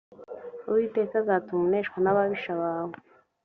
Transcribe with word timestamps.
uwiteka 0.67 1.15
azatuma 1.23 1.63
uneshwa 1.67 1.97
n 2.01 2.07
ababisha 2.11 2.51
bawe 2.61 2.95